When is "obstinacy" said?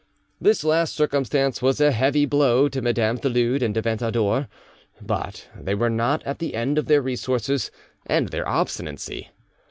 8.49-9.29